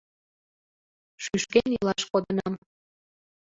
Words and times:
Шӱшкен 1.23 1.69
илаш 1.77 2.01
кодынам. 2.11 2.53